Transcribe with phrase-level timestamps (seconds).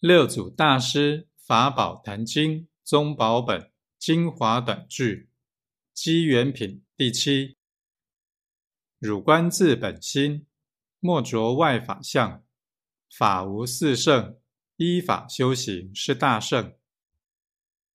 [0.00, 5.28] 六祖大师法宝坛经宗宝本精华短句
[5.92, 7.56] 机缘品第七：
[9.00, 10.46] 汝观自本心，
[11.00, 12.44] 莫着外法相。
[13.10, 14.38] 法无四圣，
[14.76, 16.77] 依法修行是大圣。